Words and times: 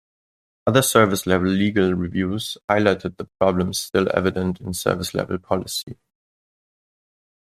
Other 0.65 0.81
service-level 0.81 1.47
legal 1.47 1.93
reviews 1.93 2.57
highlighted 2.67 3.17
the 3.17 3.29
problems 3.39 3.77
still 3.79 4.09
evident 4.11 4.59
in 4.59 4.73
service-level 4.73 5.37
policy. 5.37 5.99